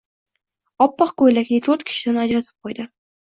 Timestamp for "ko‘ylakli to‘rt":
1.23-1.85